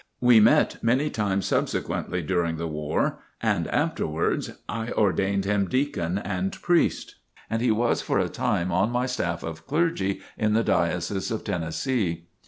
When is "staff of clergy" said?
9.05-10.21